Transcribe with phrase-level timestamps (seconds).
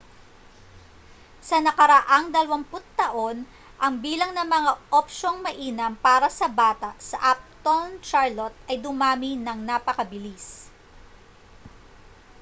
[1.47, 2.65] sa nakaraang 20
[3.01, 3.37] taon
[3.83, 9.59] ang bilang ng mga opsyong mainam para sa bata sa uptown charlotte ay dumami nang
[9.69, 10.45] napakabilis